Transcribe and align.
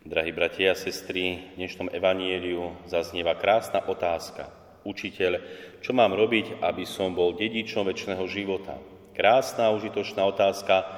Drahí 0.00 0.32
bratia 0.32 0.72
a 0.72 0.80
sestry, 0.80 1.52
v 1.52 1.60
dnešnom 1.60 1.92
evanieliu 1.92 2.72
zaznieva 2.88 3.36
krásna 3.36 3.84
otázka. 3.84 4.48
Učiteľ, 4.80 5.44
čo 5.84 5.92
mám 5.92 6.16
robiť, 6.16 6.64
aby 6.64 6.88
som 6.88 7.12
bol 7.12 7.36
dedičom 7.36 7.84
väčšného 7.84 8.24
života? 8.24 8.80
Krásna, 9.12 9.68
užitočná 9.76 10.24
otázka, 10.24 10.88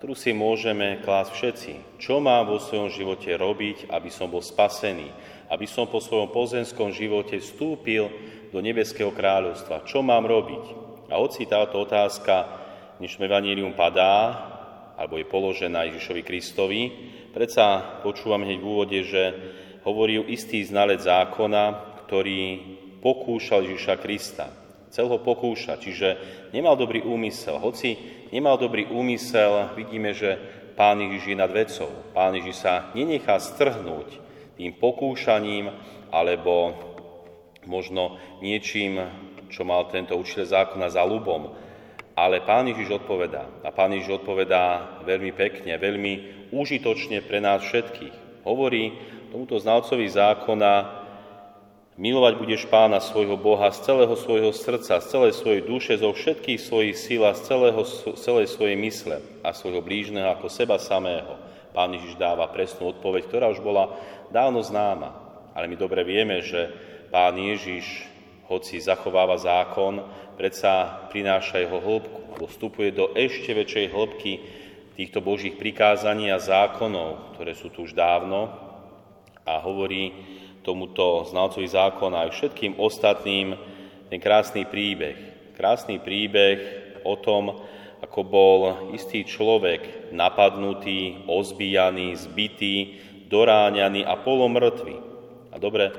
ktorú 0.00 0.16
si 0.16 0.32
môžeme 0.32 1.04
klásť 1.04 1.30
všetci. 1.36 1.72
Čo 2.00 2.16
mám 2.16 2.48
vo 2.48 2.56
svojom 2.56 2.88
živote 2.88 3.28
robiť, 3.36 3.92
aby 3.92 4.08
som 4.08 4.32
bol 4.32 4.40
spasený? 4.40 5.12
Aby 5.52 5.68
som 5.68 5.84
po 5.84 6.00
svojom 6.00 6.32
pozemskom 6.32 6.96
živote 6.96 7.36
vstúpil 7.36 8.08
do 8.56 8.58
nebeského 8.64 9.12
kráľovstva? 9.12 9.84
Čo 9.84 10.00
mám 10.00 10.24
robiť? 10.24 10.64
A 11.12 11.20
hoci 11.20 11.44
táto 11.44 11.84
otázka 11.84 12.48
v 12.96 13.04
dnešnom 13.04 13.28
evanílium 13.28 13.76
padá, 13.76 14.56
alebo 14.96 15.20
je 15.20 15.28
položená 15.28 15.92
Ježišovi 15.92 16.22
Kristovi. 16.24 16.82
Predsa 17.36 18.00
počúvam 18.00 18.48
hneď 18.48 18.64
v 18.64 18.68
úvode, 18.72 18.96
že 19.04 19.36
hovorí 19.84 20.16
istý 20.32 20.64
znalec 20.64 21.04
zákona, 21.04 21.64
ktorý 22.08 22.64
pokúšal 23.04 23.60
Ježiša 23.60 24.00
Krista. 24.00 24.48
Chcel 24.88 25.12
ho 25.12 25.20
pokúšať, 25.20 25.76
čiže 25.84 26.08
nemal 26.56 26.80
dobrý 26.80 27.04
úmysel. 27.04 27.60
Hoci 27.60 28.00
nemal 28.32 28.56
dobrý 28.56 28.88
úmysel, 28.88 29.68
vidíme, 29.76 30.16
že 30.16 30.40
Pán 30.80 30.96
Ježiš 30.96 31.28
je 31.28 31.36
nad 31.36 31.52
vecou. 31.52 31.92
Pán 32.16 32.32
Ježiš 32.40 32.56
sa 32.56 32.88
nenechá 32.96 33.36
strhnúť 33.36 34.16
tým 34.56 34.72
pokúšaním 34.72 35.76
alebo 36.08 36.72
možno 37.68 38.16
niečím, 38.40 38.96
čo 39.52 39.60
mal 39.68 39.92
tento 39.92 40.16
učiteľ 40.16 40.72
zákona 40.72 40.88
za 40.88 41.04
ľubom, 41.04 41.52
ale 42.16 42.40
Pán 42.40 42.64
Ježiš 42.64 43.04
odpovedá. 43.04 43.44
A 43.60 43.68
Pán 43.68 43.92
Ježiš 43.92 44.24
odpovedá 44.24 44.96
veľmi 45.04 45.36
pekne, 45.36 45.76
veľmi 45.76 46.12
užitočne 46.48 47.20
pre 47.20 47.44
nás 47.44 47.60
všetkých. 47.60 48.42
Hovorí 48.48 48.96
tomuto 49.28 49.60
znalcovi 49.60 50.08
zákona, 50.08 51.04
milovať 52.00 52.34
budeš 52.40 52.62
Pána 52.72 53.04
svojho 53.04 53.36
Boha 53.36 53.68
z 53.68 53.84
celého 53.84 54.16
svojho 54.16 54.48
srdca, 54.56 54.96
z 54.96 55.06
celej 55.12 55.32
svojej 55.36 55.62
duše, 55.68 55.92
zo 56.00 56.16
všetkých 56.16 56.56
svojich 56.56 56.96
síl 56.96 57.20
a 57.28 57.36
z 57.36 57.52
celého, 57.52 57.84
celej 58.16 58.48
svojej 58.48 58.80
mysle 58.80 59.20
a 59.44 59.52
svojho 59.52 59.84
blížneho 59.84 60.32
ako 60.32 60.48
seba 60.48 60.80
samého. 60.80 61.36
Pán 61.76 61.92
Ježiš 61.92 62.16
dáva 62.16 62.48
presnú 62.48 62.96
odpoveď, 62.96 63.28
ktorá 63.28 63.52
už 63.52 63.60
bola 63.60 63.92
dávno 64.32 64.64
známa. 64.64 65.12
Ale 65.52 65.68
my 65.68 65.76
dobre 65.76 66.00
vieme, 66.00 66.40
že 66.40 66.72
Pán 67.12 67.36
Ježiš 67.36 68.15
hoci 68.46 68.78
zachováva 68.78 69.36
zákon, 69.38 70.02
predsa 70.38 71.06
prináša 71.10 71.62
jeho 71.62 71.82
hĺbku, 71.82 72.46
vstupuje 72.46 72.94
do 72.94 73.10
ešte 73.16 73.52
väčšej 73.52 73.86
hĺbky 73.90 74.32
týchto 74.96 75.20
Božích 75.20 75.58
prikázaní 75.58 76.32
a 76.32 76.40
zákonov, 76.40 77.36
ktoré 77.36 77.52
sú 77.52 77.68
tu 77.68 77.84
už 77.84 77.92
dávno 77.92 78.48
a 79.44 79.60
hovorí 79.62 80.12
tomuto 80.66 81.22
znalcovi 81.30 81.68
zákona 81.70 82.26
aj 82.26 82.30
všetkým 82.34 82.78
ostatným 82.80 83.54
ten 84.10 84.18
krásny 84.18 84.66
príbeh. 84.66 85.16
Krásny 85.54 86.02
príbeh 86.02 86.58
o 87.06 87.14
tom, 87.18 87.62
ako 88.02 88.20
bol 88.26 88.58
istý 88.92 89.22
človek 89.22 90.10
napadnutý, 90.12 91.26
ozbíjaný, 91.30 92.18
zbitý, 92.18 92.98
doráňaný 93.30 94.04
a 94.04 94.14
polomrtvý. 94.20 94.96
A 95.50 95.56
dobre, 95.56 95.90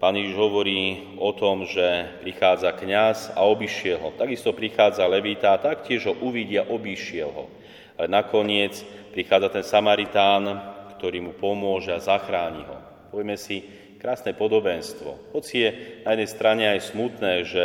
Pán 0.00 0.16
Ježiš 0.16 0.32
hovorí 0.40 1.12
o 1.20 1.28
tom, 1.36 1.68
že 1.68 2.08
prichádza 2.24 2.72
kňaz 2.72 3.36
a 3.36 3.44
obišiel 3.44 4.00
ho. 4.00 4.16
Takisto 4.16 4.56
prichádza 4.56 5.04
levita 5.04 5.52
a 5.52 5.60
taktiež 5.60 6.08
ho 6.08 6.16
uvidia, 6.24 6.64
obišiel 6.64 7.28
ho. 7.28 7.52
Ale 8.00 8.08
nakoniec 8.08 8.80
prichádza 9.12 9.52
ten 9.52 9.60
Samaritán, 9.60 10.56
ktorý 10.96 11.20
mu 11.20 11.32
pomôže 11.36 11.92
a 11.92 12.00
zachráni 12.00 12.64
ho. 12.64 12.80
Povieme 13.12 13.36
si 13.36 13.60
krásne 14.00 14.32
podobenstvo. 14.32 15.36
Hoci 15.36 15.68
je 15.68 15.70
na 16.08 16.16
jednej 16.16 16.30
strane 16.32 16.64
aj 16.72 16.96
smutné, 16.96 17.44
že 17.44 17.64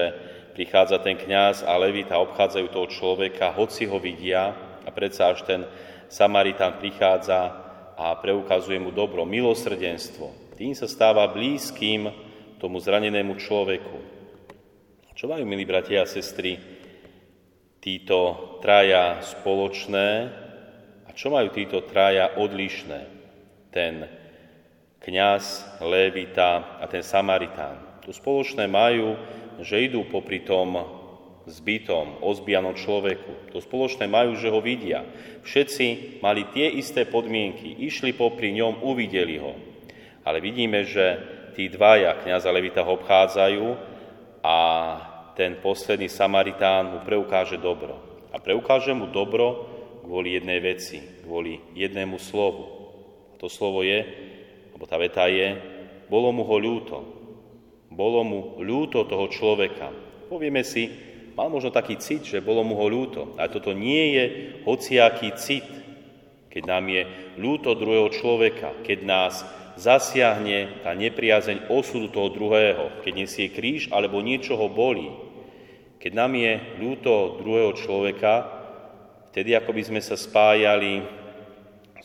prichádza 0.60 1.00
ten 1.00 1.16
kňaz 1.16 1.64
a 1.64 1.72
levita 1.80 2.20
obchádzajú 2.20 2.68
toho 2.68 2.88
človeka, 2.92 3.56
hoci 3.56 3.88
ho 3.88 3.96
vidia 3.96 4.52
a 4.84 4.92
predsa 4.92 5.32
až 5.32 5.48
ten 5.48 5.64
Samaritán 6.12 6.84
prichádza 6.84 7.64
a 7.96 8.12
preukazuje 8.20 8.76
mu 8.76 8.92
dobro, 8.92 9.24
milosrdenstvo. 9.24 10.60
Tým 10.60 10.76
sa 10.76 10.88
stáva 10.88 11.32
blízkym 11.32 12.25
tomu 12.60 12.80
zranenému 12.80 13.36
človeku. 13.36 13.98
Čo 15.16 15.32
majú, 15.32 15.48
milí 15.48 15.64
bratia 15.64 16.04
a 16.04 16.12
sestry, 16.12 16.60
títo 17.80 18.60
traja 18.60 19.24
spoločné 19.24 20.10
a 21.08 21.10
čo 21.16 21.32
majú 21.32 21.56
títo 21.56 21.88
traja 21.88 22.36
odlišné? 22.36 23.00
Ten 23.72 24.04
kňaz, 25.00 25.80
lévita 25.80 26.82
a 26.82 26.86
ten 26.92 27.00
Samaritán. 27.00 28.04
Tu 28.04 28.12
spoločné 28.12 28.68
majú, 28.68 29.16
že 29.64 29.88
idú 29.88 30.04
popri 30.12 30.44
tom 30.44 30.76
zbytom, 31.46 32.26
ozbijanom 32.26 32.74
človeku. 32.74 33.54
To 33.54 33.62
spoločné 33.62 34.10
majú, 34.10 34.34
že 34.34 34.50
ho 34.50 34.60
vidia. 34.60 35.06
Všetci 35.46 36.18
mali 36.20 36.50
tie 36.50 36.74
isté 36.74 37.06
podmienky, 37.06 37.86
išli 37.86 38.18
popri 38.18 38.50
ňom, 38.58 38.82
uvideli 38.82 39.38
ho. 39.38 39.54
Ale 40.26 40.42
vidíme, 40.42 40.82
že 40.84 41.22
tí 41.56 41.72
dvaja, 41.72 42.20
kniaza 42.20 42.52
Levita, 42.52 42.84
ho 42.84 43.00
obchádzajú 43.00 43.66
a 44.44 44.58
ten 45.34 45.58
posledný 45.64 46.12
Samaritán 46.12 46.92
mu 46.92 47.00
preukáže 47.02 47.56
dobro. 47.56 47.98
A 48.36 48.38
preukáže 48.44 48.92
mu 48.92 49.08
dobro 49.08 49.72
kvôli 50.04 50.36
jednej 50.36 50.60
veci, 50.60 51.00
kvôli 51.24 51.58
jednému 51.74 52.20
slovu. 52.20 52.64
A 53.32 53.40
to 53.40 53.48
slovo 53.48 53.82
je, 53.82 54.04
alebo 54.76 54.86
tá 54.86 55.00
veta 55.00 55.26
je, 55.32 55.56
bolo 56.12 56.30
mu 56.36 56.44
ho 56.44 56.58
ľúto. 56.60 56.98
Bolo 57.90 58.22
mu 58.28 58.40
ľúto 58.60 59.08
toho 59.08 59.32
človeka. 59.32 59.90
Povieme 60.28 60.62
si, 60.68 60.92
mal 61.34 61.48
možno 61.48 61.72
taký 61.72 61.96
cit, 61.96 62.28
že 62.28 62.44
bolo 62.44 62.62
mu 62.62 62.76
ho 62.76 62.88
ľúto. 62.92 63.40
Ale 63.40 63.50
toto 63.50 63.72
nie 63.72 64.20
je 64.20 64.24
hociaký 64.68 65.32
cit, 65.40 65.68
keď 66.52 66.64
nám 66.68 66.88
je 66.88 67.04
ľúto 67.36 67.76
druhého 67.76 68.08
človeka, 68.12 68.72
keď 68.84 69.00
nás 69.04 69.44
zasiahne 69.76 70.84
tá 70.84 70.96
nepriazeň 70.96 71.72
osudu 71.72 72.12
toho 72.12 72.32
druhého, 72.32 73.04
keď 73.04 73.14
nesie 73.16 73.48
kríž 73.52 73.92
alebo 73.92 74.24
niečo 74.24 74.56
ho 74.56 74.72
bolí. 74.72 75.12
Keď 76.00 76.12
nám 76.16 76.36
je 76.36 76.54
ľúto 76.80 77.40
druhého 77.42 77.76
človeka, 77.76 78.48
vtedy 79.32 79.56
ako 79.56 79.72
by 79.76 79.84
sme 79.84 80.02
sa 80.04 80.16
spájali 80.16 81.04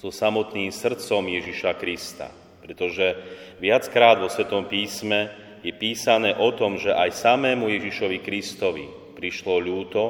so 0.01 0.09
samotným 0.09 0.73
srdcom 0.73 1.29
Ježiša 1.29 1.77
Krista. 1.77 2.33
Pretože 2.65 3.19
viackrát 3.61 4.17
vo 4.17 4.33
Svetom 4.33 4.65
písme 4.65 5.29
je 5.61 5.75
písané 5.77 6.33
o 6.33 6.49
tom, 6.57 6.81
že 6.81 6.95
aj 6.95 7.13
samému 7.13 7.69
Ježišovi 7.69 8.19
Kristovi 8.25 8.87
prišlo 9.19 9.61
ľúto, 9.61 10.03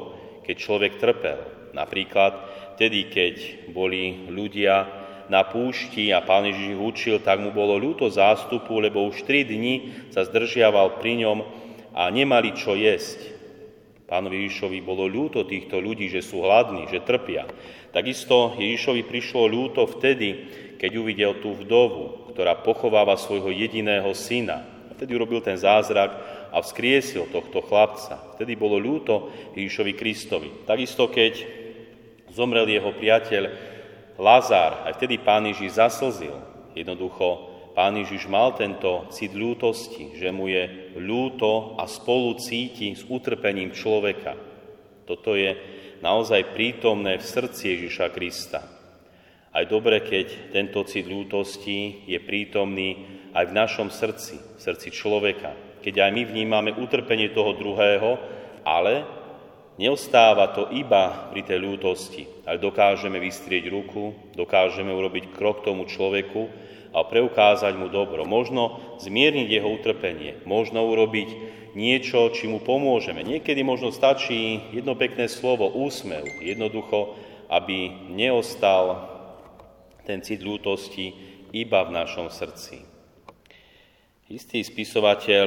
keď 0.46 0.56
človek 0.56 0.92
trpel. 1.02 1.40
Napríklad 1.74 2.32
vtedy, 2.78 3.10
keď 3.10 3.34
boli 3.74 4.30
ľudia 4.30 4.99
na 5.30 5.46
púšti 5.46 6.10
a 6.10 6.18
pán 6.26 6.50
Ježiš 6.50 6.74
ich 6.74 6.82
učil, 6.82 7.16
tak 7.22 7.38
mu 7.38 7.54
bolo 7.54 7.78
ľúto 7.78 8.10
zástupu, 8.10 8.82
lebo 8.82 9.06
už 9.06 9.22
tri 9.22 9.46
dni 9.46 10.10
sa 10.10 10.26
zdržiaval 10.26 10.98
pri 10.98 11.22
ňom 11.22 11.38
a 11.94 12.10
nemali 12.10 12.50
čo 12.58 12.74
jesť. 12.74 13.38
Pánovi 14.10 14.42
Ježišovi 14.42 14.82
bolo 14.82 15.06
ľúto 15.06 15.46
týchto 15.46 15.78
ľudí, 15.78 16.10
že 16.10 16.18
sú 16.18 16.42
hladní, 16.42 16.90
že 16.90 17.06
trpia. 17.06 17.46
Takisto 17.94 18.58
Ježišovi 18.58 19.06
prišlo 19.06 19.46
ľúto 19.46 19.86
vtedy, 19.86 20.50
keď 20.82 20.90
uvidel 20.98 21.38
tú 21.38 21.54
vdovu, 21.54 22.34
ktorá 22.34 22.58
pochováva 22.58 23.14
svojho 23.14 23.54
jediného 23.54 24.10
syna. 24.18 24.66
A 24.90 24.98
vtedy 24.98 25.14
urobil 25.14 25.38
ten 25.38 25.54
zázrak 25.54 26.10
a 26.50 26.58
vzkriesil 26.58 27.30
tohto 27.30 27.62
chlapca. 27.62 28.34
Vtedy 28.34 28.58
bolo 28.58 28.82
ľúto 28.82 29.30
Ježišovi 29.54 29.94
Kristovi. 29.94 30.50
Takisto, 30.66 31.06
keď 31.06 31.46
zomrel 32.34 32.66
jeho 32.66 32.90
priateľ 32.90 33.42
Lazár, 34.20 34.84
aj 34.84 35.00
vtedy 35.00 35.16
pán 35.16 35.48
Ježiš 35.48 35.80
zaslzil. 35.80 36.36
Jednoducho, 36.76 37.48
pán 37.72 37.96
Ježiš 37.96 38.28
mal 38.28 38.52
tento 38.52 39.08
cit 39.08 39.32
ľútosti, 39.32 40.12
že 40.20 40.28
mu 40.28 40.44
je 40.44 40.92
ľúto 41.00 41.80
a 41.80 41.88
spolu 41.88 42.36
cíti 42.36 42.92
s 42.92 43.00
utrpením 43.08 43.72
človeka. 43.72 44.36
Toto 45.08 45.32
je 45.32 45.56
naozaj 46.04 46.52
prítomné 46.52 47.16
v 47.16 47.24
srdci 47.24 47.62
Ježiša 47.72 48.12
Krista. 48.12 48.60
Aj 49.56 49.64
dobre, 49.64 50.04
keď 50.04 50.52
tento 50.52 50.84
cit 50.84 51.08
ľútosti 51.08 52.04
je 52.04 52.20
prítomný 52.20 53.00
aj 53.32 53.48
v 53.48 53.56
našom 53.56 53.88
srdci, 53.88 54.36
v 54.36 54.60
srdci 54.60 54.92
človeka. 54.92 55.80
Keď 55.80 55.96
aj 55.96 56.10
my 56.12 56.22
vnímame 56.28 56.70
utrpenie 56.76 57.32
toho 57.32 57.56
druhého, 57.56 58.20
ale 58.68 59.00
Neostáva 59.80 60.52
to 60.52 60.68
iba 60.76 61.32
pri 61.32 61.40
tej 61.40 61.56
ľútosti, 61.64 62.28
ale 62.44 62.60
dokážeme 62.60 63.16
vystrieť 63.16 63.72
ruku, 63.72 64.12
dokážeme 64.36 64.92
urobiť 64.92 65.32
krok 65.32 65.64
tomu 65.64 65.88
človeku 65.88 66.52
a 66.92 67.00
preukázať 67.00 67.80
mu 67.80 67.88
dobro. 67.88 68.28
Možno 68.28 68.76
zmierniť 69.00 69.48
jeho 69.48 69.72
utrpenie, 69.72 70.44
možno 70.44 70.84
urobiť 70.84 71.32
niečo, 71.72 72.28
či 72.28 72.44
mu 72.44 72.60
pomôžeme. 72.60 73.24
Niekedy 73.24 73.64
možno 73.64 73.88
stačí 73.88 74.60
jedno 74.68 75.00
pekné 75.00 75.32
slovo, 75.32 75.72
úsmev, 75.72 76.28
jednoducho, 76.44 77.16
aby 77.48 77.88
neostal 78.12 79.08
ten 80.04 80.20
cit 80.20 80.44
ľútosti 80.44 81.16
iba 81.56 81.88
v 81.88 81.96
našom 81.96 82.28
srdci. 82.28 82.84
Istý 84.28 84.60
spisovateľ 84.60 85.46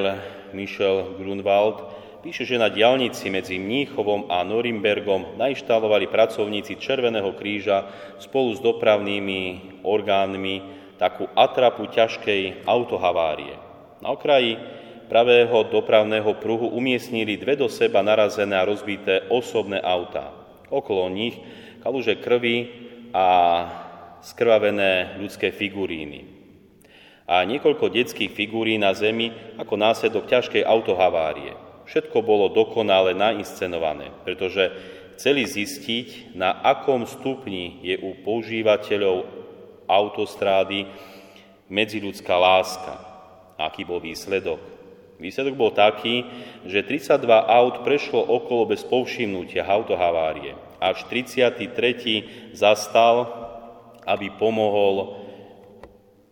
Michel 0.57 1.21
Grunwald 1.21 2.02
píše, 2.23 2.47
že 2.47 2.55
na 2.55 2.71
diálnici 2.71 3.27
medzi 3.27 3.59
Mníchovom 3.59 4.31
a 4.31 4.47
Norimbergom 4.47 5.35
nainštalovali 5.35 6.07
pracovníci 6.07 6.79
Červeného 6.79 7.35
kríža 7.35 7.91
spolu 8.23 8.55
s 8.55 8.63
dopravnými 8.63 9.41
orgánmi 9.83 10.55
takú 10.95 11.27
atrapu 11.35 11.83
ťažkej 11.91 12.63
autohavárie. 12.63 13.59
Na 13.99 14.15
okraji 14.15 14.55
pravého 15.11 15.67
dopravného 15.67 16.39
pruhu 16.39 16.71
umiestnili 16.71 17.35
dve 17.35 17.59
do 17.59 17.67
seba 17.67 17.99
narazené 17.99 18.55
a 18.55 18.63
rozbité 18.63 19.27
osobné 19.27 19.83
autá. 19.83 20.31
Okolo 20.71 21.11
nich 21.11 21.35
kaluže 21.83 22.23
krvi 22.23 22.71
a 23.11 23.27
skrvavené 24.23 25.19
ľudské 25.19 25.51
figuríny 25.51 26.33
a 27.23 27.43
niekoľko 27.47 27.87
detských 27.87 28.31
figurín 28.35 28.83
na 28.83 28.91
zemi 28.91 29.31
ako 29.55 29.79
následok 29.79 30.27
ťažkej 30.27 30.63
autohavárie. 30.63 31.62
Všetko 31.83 32.23
bolo 32.23 32.47
dokonale 32.51 33.11
nainscenované, 33.11 34.11
pretože 34.23 34.71
chceli 35.19 35.43
zistiť, 35.43 36.35
na 36.35 36.55
akom 36.63 37.03
stupni 37.03 37.83
je 37.83 37.99
u 37.99 38.17
používateľov 38.23 39.27
autostrády 39.87 40.87
medziľudská 41.67 42.35
láska. 42.35 42.93
Aký 43.59 43.83
bol 43.85 44.01
výsledok? 44.01 44.59
Výsledok 45.21 45.55
bol 45.55 45.71
taký, 45.71 46.25
že 46.67 46.83
32 46.83 47.23
aut 47.29 47.75
prešlo 47.85 48.19
okolo 48.19 48.67
bez 48.67 48.83
povšimnutia 48.83 49.63
autohavárie. 49.63 50.57
Až 50.83 51.07
33. 51.07 52.51
zastal, 52.51 53.29
aby 54.03 54.27
pomohol 54.35 55.23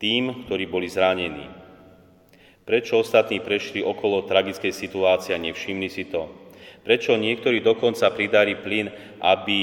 tým, 0.02 0.44
ktorí 0.44 0.68
boli 0.68 0.92
zranení. 0.92 1.61
Prečo 2.62 3.02
ostatní 3.02 3.42
prešli 3.42 3.82
okolo 3.82 4.24
tragickej 4.30 4.70
situácie 4.70 5.34
a 5.34 5.42
nevšimli 5.42 5.90
si 5.90 6.06
to? 6.06 6.30
Prečo 6.82 7.14
niektorí 7.14 7.62
dokonca 7.62 8.10
pridali 8.10 8.58
plyn, 8.58 8.90
aby 9.22 9.60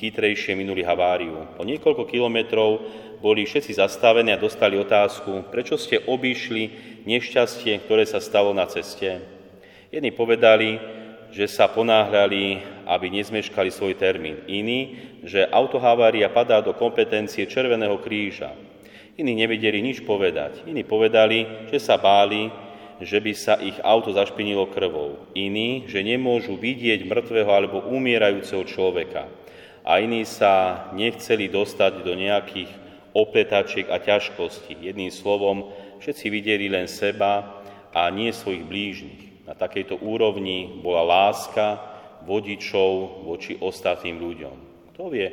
chytrejšie 0.00 0.56
minuli 0.56 0.80
haváriu? 0.80 1.56
Po 1.56 1.64
niekoľko 1.64 2.08
kilometrov 2.08 2.80
boli 3.20 3.44
všetci 3.44 3.76
zastavení 3.76 4.32
a 4.32 4.40
dostali 4.40 4.76
otázku, 4.80 5.48
prečo 5.52 5.76
ste 5.76 6.00
obišli 6.04 6.62
nešťastie, 7.04 7.84
ktoré 7.84 8.08
sa 8.08 8.20
stalo 8.20 8.56
na 8.56 8.64
ceste. 8.64 9.20
Jedni 9.92 10.12
povedali, 10.12 10.80
že 11.34 11.48
sa 11.50 11.68
ponáhľali, 11.68 12.62
aby 12.88 13.06
nezmeškali 13.12 13.68
svoj 13.68 13.96
termín. 13.98 14.40
Iní, 14.48 15.00
že 15.24 15.44
autohavária 15.48 16.32
padá 16.32 16.64
do 16.64 16.72
kompetencie 16.72 17.44
Červeného 17.44 17.98
kríža. 18.00 18.54
Iní 19.14 19.32
nevedeli 19.38 19.78
nič 19.78 20.02
povedať. 20.02 20.66
Iní 20.66 20.82
povedali, 20.82 21.46
že 21.70 21.78
sa 21.78 21.94
báli, 21.94 22.50
že 22.98 23.22
by 23.22 23.32
sa 23.34 23.54
ich 23.62 23.78
auto 23.78 24.10
zašpinilo 24.10 24.66
krvou. 24.74 25.30
Iní, 25.38 25.86
že 25.86 26.02
nemôžu 26.02 26.58
vidieť 26.58 27.06
mŕtvého 27.06 27.50
alebo 27.50 27.86
umierajúceho 27.94 28.66
človeka. 28.66 29.30
A 29.86 30.02
iní 30.02 30.26
sa 30.26 30.86
nechceli 30.98 31.46
dostať 31.46 32.02
do 32.02 32.18
nejakých 32.18 32.70
opletačiek 33.14 33.86
a 33.86 34.02
ťažkostí. 34.02 34.82
Jedným 34.82 35.14
slovom, 35.14 35.70
všetci 36.02 36.26
videli 36.34 36.66
len 36.66 36.90
seba 36.90 37.62
a 37.94 38.10
nie 38.10 38.34
svojich 38.34 38.66
blížnych. 38.66 39.22
Na 39.46 39.54
takejto 39.54 40.02
úrovni 40.02 40.82
bola 40.82 41.06
láska 41.06 41.78
vodičov 42.26 43.22
voči 43.22 43.54
ostatným 43.62 44.18
ľuďom. 44.18 44.56
Kto 44.90 45.12
vie, 45.12 45.28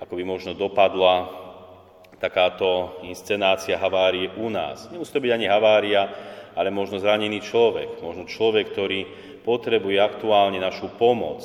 ako 0.00 0.12
by 0.16 0.22
možno 0.24 0.56
dopadla 0.56 1.45
takáto 2.16 3.00
inscenácia 3.04 3.76
havárie 3.76 4.32
u 4.40 4.48
nás. 4.48 4.88
Nemusí 4.88 5.12
to 5.12 5.20
byť 5.20 5.32
ani 5.32 5.46
havária, 5.46 6.08
ale 6.56 6.72
možno 6.72 6.96
zranený 6.96 7.44
človek, 7.44 8.00
možno 8.00 8.24
človek, 8.24 8.72
ktorý 8.72 9.00
potrebuje 9.44 10.00
aktuálne 10.00 10.56
našu 10.56 10.88
pomoc, 10.96 11.44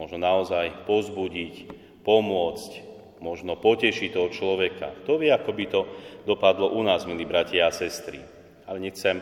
možno 0.00 0.16
naozaj 0.16 0.88
pozbudiť, 0.88 1.68
pomôcť, 2.02 2.72
možno 3.20 3.60
potešiť 3.60 4.08
toho 4.14 4.28
človeka. 4.32 5.04
To 5.04 5.20
vie, 5.20 5.28
ako 5.28 5.50
by 5.52 5.64
to 5.68 5.80
dopadlo 6.24 6.72
u 6.72 6.80
nás, 6.80 7.04
milí 7.04 7.28
bratia 7.28 7.68
a 7.68 7.74
sestry. 7.74 8.24
Ale 8.64 8.80
nechcem 8.80 9.20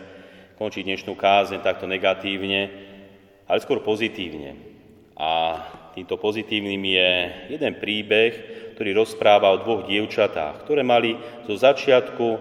končiť 0.56 0.86
dnešnú 0.86 1.12
kázeň 1.18 1.60
takto 1.60 1.90
negatívne, 1.90 2.70
ale 3.50 3.58
skôr 3.60 3.82
pozitívne. 3.82 4.56
A 5.16 5.60
týmto 5.96 6.20
pozitívnym 6.20 6.82
je 6.92 7.10
jeden 7.56 7.72
príbeh, 7.80 8.32
ktorý 8.76 9.00
rozpráva 9.00 9.48
o 9.48 9.60
dvoch 9.64 9.88
dievčatách, 9.88 10.68
ktoré 10.68 10.84
mali 10.84 11.16
zo 11.48 11.56
začiatku 11.56 12.36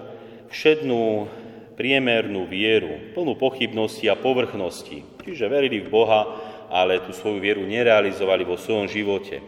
všednú 0.51 1.31
priemernú 1.79 2.51
vieru, 2.51 3.15
plnú 3.15 3.39
pochybnosti 3.39 4.11
a 4.11 4.19
povrchnosti. 4.19 5.07
Čiže 5.23 5.47
verili 5.47 5.79
v 5.79 5.87
Boha, 5.87 6.27
ale 6.67 6.99
tú 6.99 7.15
svoju 7.15 7.39
vieru 7.39 7.63
nerealizovali 7.63 8.43
vo 8.43 8.59
svojom 8.59 8.91
živote. 8.91 9.39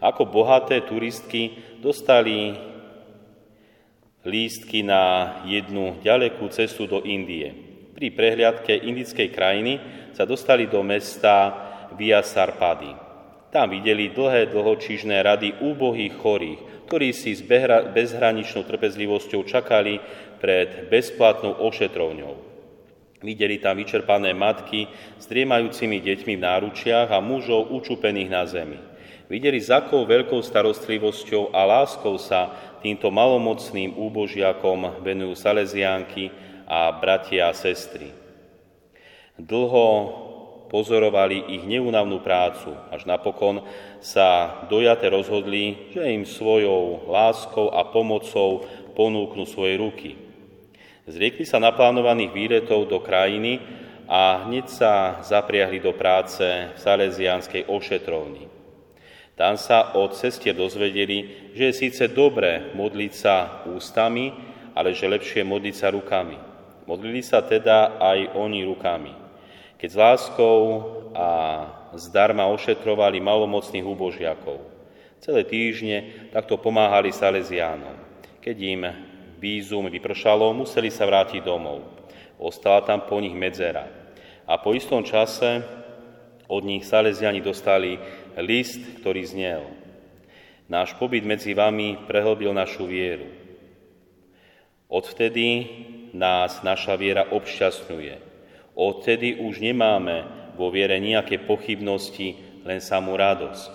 Ako 0.00 0.24
bohaté 0.24 0.80
turistky 0.80 1.52
dostali 1.84 2.56
lístky 4.24 4.80
na 4.80 5.36
jednu 5.44 6.00
ďalekú 6.00 6.48
cestu 6.48 6.88
do 6.88 7.04
Indie. 7.04 7.52
Pri 7.92 8.08
prehliadke 8.08 8.72
indickej 8.72 9.28
krajiny 9.28 9.76
sa 10.16 10.24
dostali 10.24 10.64
do 10.64 10.80
mesta 10.80 11.52
Via 11.94 12.24
Sarpady. 12.24 13.03
Tam 13.54 13.70
videli 13.70 14.10
dlhé, 14.10 14.50
dlhočižné 14.50 15.22
rady 15.22 15.62
úbohých 15.62 16.18
chorých, 16.18 16.90
ktorí 16.90 17.14
si 17.14 17.38
s 17.38 17.46
bezhraničnou 17.94 18.66
trpezlivosťou 18.66 19.46
čakali 19.46 20.02
pred 20.42 20.90
bezplatnou 20.90 21.62
ošetrovňou. 21.62 22.34
Videli 23.22 23.62
tam 23.62 23.78
vyčerpané 23.78 24.34
matky 24.34 24.90
s 25.22 25.30
driemajúcimi 25.30 26.02
deťmi 26.02 26.34
v 26.34 26.44
náručiach 26.44 27.14
a 27.14 27.22
mužov 27.22 27.70
učupených 27.70 28.26
na 28.26 28.42
zemi. 28.42 28.82
Videli, 29.30 29.62
s 29.62 29.70
akou 29.70 30.02
veľkou 30.02 30.42
starostlivosťou 30.42 31.54
a 31.54 31.62
láskou 31.62 32.18
sa 32.18 32.50
týmto 32.82 33.06
malomocným 33.14 33.94
úbožiakom 33.94 34.98
venujú 34.98 35.38
Salesiánky 35.38 36.28
a 36.66 36.90
bratia 36.90 37.48
a 37.48 37.56
sestry. 37.56 38.10
Dlho 39.38 39.86
pozorovali 40.74 41.54
ich 41.54 41.62
neunavnú 41.62 42.18
prácu, 42.18 42.74
až 42.90 43.06
napokon 43.06 43.62
sa 44.02 44.58
dojate 44.66 45.06
rozhodli, 45.06 45.94
že 45.94 46.02
im 46.02 46.26
svojou 46.26 47.06
láskou 47.06 47.70
a 47.70 47.86
pomocou 47.86 48.66
ponúknú 48.98 49.46
svoje 49.46 49.78
ruky. 49.78 50.18
Zriekli 51.06 51.46
sa 51.46 51.62
naplánovaných 51.62 52.34
výletov 52.34 52.90
do 52.90 52.98
krajiny 52.98 53.62
a 54.10 54.50
hneď 54.50 54.66
sa 54.66 55.22
zapriahli 55.22 55.78
do 55.78 55.94
práce 55.94 56.42
v 56.42 56.74
Salesianskej 56.74 57.70
ošetrovni. 57.70 58.50
Tam 59.38 59.54
sa 59.54 59.94
od 59.94 60.18
cestier 60.18 60.58
dozvedeli, 60.58 61.54
že 61.54 61.70
je 61.70 61.74
síce 61.86 62.10
dobré 62.10 62.74
modliť 62.74 63.12
sa 63.14 63.62
ústami, 63.70 64.34
ale 64.74 64.90
že 64.90 65.06
lepšie 65.06 65.46
modliť 65.46 65.74
sa 65.78 65.94
rukami. 65.94 66.34
Modlili 66.90 67.22
sa 67.22 67.46
teda 67.46 68.02
aj 68.02 68.34
oni 68.34 68.66
rukami 68.66 69.23
keď 69.84 69.92
s 69.92 70.00
láskou 70.00 70.60
a 71.12 71.28
zdarma 71.92 72.48
ošetrovali 72.48 73.20
malomocných 73.20 73.84
úbožiakov. 73.84 74.56
Celé 75.20 75.44
týždne 75.44 75.96
takto 76.32 76.56
pomáhali 76.56 77.12
Salesiánom. 77.12 77.92
Keď 78.40 78.56
im 78.64 78.88
vízum 79.36 79.84
vypršalo, 79.92 80.56
museli 80.56 80.88
sa 80.88 81.04
vrátiť 81.04 81.44
domov. 81.44 81.84
Ostala 82.40 82.80
tam 82.80 83.04
po 83.04 83.20
nich 83.20 83.36
medzera. 83.36 83.84
A 84.48 84.56
po 84.56 84.72
istom 84.72 85.04
čase 85.04 85.60
od 86.48 86.64
nich 86.64 86.88
Salesiani 86.88 87.44
dostali 87.44 88.00
list, 88.40 88.80
ktorý 89.04 89.20
znel. 89.28 89.68
Náš 90.64 90.96
pobyt 90.96 91.28
medzi 91.28 91.52
vami 91.52 92.08
prehlbil 92.08 92.56
našu 92.56 92.88
vieru. 92.88 93.28
Odvtedy 94.88 95.68
nás 96.16 96.64
naša 96.64 96.96
viera 96.96 97.28
obšťastňuje 97.28 98.32
Odtedy 98.74 99.38
už 99.38 99.62
nemáme 99.62 100.26
vo 100.58 100.70
viere 100.70 100.98
nejaké 100.98 101.42
pochybnosti, 101.46 102.38
len 102.66 102.82
samú 102.82 103.14
radosť. 103.14 103.72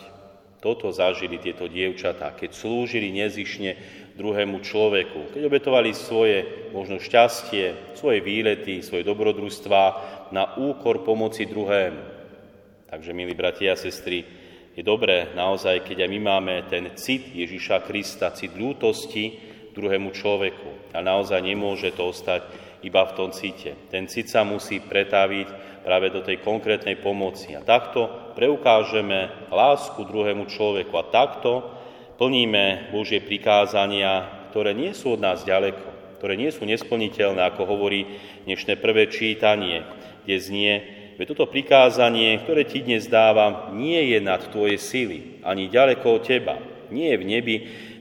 Toto 0.59 0.91
zažili 0.91 1.39
tieto 1.39 1.71
dievčatá, 1.71 2.35
keď 2.35 2.51
slúžili 2.51 3.15
nezišne 3.15 3.79
druhému 4.19 4.59
človeku, 4.59 5.31
keď 5.31 5.47
obetovali 5.47 5.95
svoje 5.95 6.67
možno 6.75 6.99
šťastie, 6.99 7.95
svoje 7.95 8.19
výlety, 8.19 8.83
svoje 8.83 9.07
dobrodružstvá 9.07 9.85
na 10.35 10.59
úkor 10.59 11.07
pomoci 11.07 11.47
druhému. 11.47 12.19
Takže, 12.91 13.15
milí 13.15 13.31
bratia 13.31 13.71
a 13.71 13.79
sestry, 13.79 14.27
je 14.75 14.83
dobré 14.83 15.31
naozaj, 15.31 15.87
keď 15.87 16.03
aj 16.03 16.09
my 16.11 16.19
máme 16.19 16.55
ten 16.67 16.91
cit 16.99 17.31
Ježiša 17.31 17.87
Krista, 17.87 18.35
cit 18.35 18.51
ľútosti 18.51 19.39
druhému 19.71 20.11
človeku. 20.11 20.91
A 20.91 20.99
naozaj 20.99 21.39
nemôže 21.39 21.95
to 21.95 22.11
ostať 22.11 22.43
iba 22.83 23.03
v 23.07 23.15
tom 23.15 23.29
cite. 23.35 23.75
Ten 23.91 24.07
cit 24.07 24.31
sa 24.31 24.47
musí 24.47 24.79
pretaviť 24.79 25.81
práve 25.83 26.11
do 26.11 26.23
tej 26.23 26.39
konkrétnej 26.39 26.99
pomoci. 26.99 27.55
A 27.55 27.63
takto 27.63 28.33
preukážeme 28.35 29.49
lásku 29.51 29.99
druhému 30.03 30.47
človeku 30.47 30.93
a 30.95 31.09
takto 31.11 31.65
plníme 32.19 32.91
Božie 32.91 33.23
prikázania, 33.23 34.47
ktoré 34.51 34.75
nie 34.75 34.91
sú 34.95 35.15
od 35.15 35.23
nás 35.23 35.43
ďaleko. 35.43 35.99
ktoré 36.19 36.35
nie 36.35 36.51
sú 36.51 36.67
nesplniteľné, 36.67 37.47
ako 37.47 37.63
hovorí 37.63 38.03
dnešné 38.43 38.75
prvé 38.83 39.07
čítanie, 39.07 39.87
kde 40.27 40.35
znie, 40.35 40.73
Veď 41.19 41.35
toto 41.35 41.51
prikázanie, 41.51 42.39
ktoré 42.47 42.63
ti 42.63 42.79
dnes 42.79 43.03
dávam, 43.03 43.75
nie 43.75 44.15
je 44.15 44.23
nad 44.23 44.39
tvoje 44.55 44.79
sily, 44.79 45.43
ani 45.43 45.67
ďaleko 45.67 46.15
od 46.15 46.23
teba. 46.23 46.55
Nie 46.95 47.11
je 47.11 47.19
v 47.19 47.27
nebi, 47.27 47.55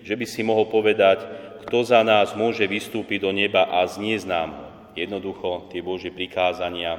že 0.07 0.15
by 0.15 0.23
si 0.23 0.47
mohol 0.47 0.71
povedať, 0.71 1.27
kto 1.67 1.83
za 1.83 2.07
nás 2.07 2.39
môže 2.39 2.63
vystúpiť 2.71 3.27
do 3.27 3.35
neba 3.35 3.67
a 3.67 3.83
zniesť 3.91 4.27
nám 4.31 4.51
ho. 4.55 4.68
Jednoducho 5.05 5.71
tie 5.71 5.85
Božie 5.85 6.11
prikázania 6.11 6.99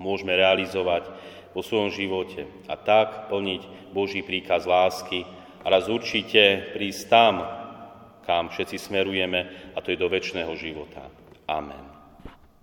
môžeme 0.00 0.34
realizovať 0.34 1.06
vo 1.52 1.60
svojom 1.60 1.92
živote 1.92 2.48
a 2.66 2.74
tak 2.74 3.28
plniť 3.28 3.92
Boží 3.92 4.24
príkaz 4.24 4.64
lásky 4.64 5.28
a 5.62 5.66
raz 5.70 5.86
určite 5.86 6.72
prísť 6.74 7.02
tam, 7.06 7.34
kam 8.26 8.50
všetci 8.50 8.76
smerujeme, 8.80 9.40
a 9.76 9.78
to 9.84 9.92
je 9.94 10.00
do 10.00 10.08
väčšného 10.08 10.52
života. 10.56 11.06
Amen. 11.46 11.91